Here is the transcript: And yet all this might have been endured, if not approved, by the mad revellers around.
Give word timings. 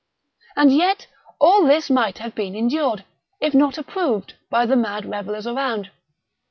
And 0.55 0.73
yet 0.75 1.05
all 1.39 1.63
this 1.63 1.91
might 1.91 2.17
have 2.17 2.33
been 2.33 2.55
endured, 2.55 3.03
if 3.39 3.53
not 3.53 3.77
approved, 3.77 4.33
by 4.49 4.65
the 4.65 4.75
mad 4.75 5.05
revellers 5.05 5.45
around. 5.45 5.91